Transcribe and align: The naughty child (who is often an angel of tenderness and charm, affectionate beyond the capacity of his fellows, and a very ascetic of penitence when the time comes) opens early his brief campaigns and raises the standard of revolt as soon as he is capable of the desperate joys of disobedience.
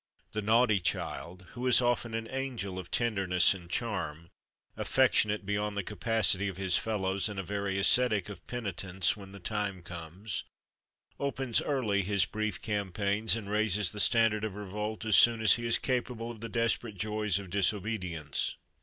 The 0.31 0.41
naughty 0.41 0.79
child 0.79 1.45
(who 1.51 1.67
is 1.67 1.79
often 1.79 2.15
an 2.15 2.27
angel 2.31 2.79
of 2.79 2.89
tenderness 2.89 3.53
and 3.53 3.69
charm, 3.69 4.31
affectionate 4.75 5.45
beyond 5.45 5.77
the 5.77 5.83
capacity 5.83 6.47
of 6.47 6.57
his 6.57 6.75
fellows, 6.75 7.29
and 7.29 7.39
a 7.39 7.43
very 7.43 7.77
ascetic 7.77 8.27
of 8.27 8.43
penitence 8.47 9.15
when 9.15 9.31
the 9.31 9.37
time 9.37 9.83
comes) 9.83 10.43
opens 11.19 11.61
early 11.61 12.01
his 12.01 12.25
brief 12.25 12.59
campaigns 12.63 13.35
and 13.35 13.51
raises 13.51 13.91
the 13.91 13.99
standard 13.99 14.43
of 14.43 14.55
revolt 14.55 15.05
as 15.05 15.17
soon 15.17 15.39
as 15.39 15.53
he 15.53 15.67
is 15.67 15.77
capable 15.77 16.31
of 16.31 16.41
the 16.41 16.49
desperate 16.49 16.97
joys 16.97 17.37
of 17.37 17.51
disobedience. 17.51 18.55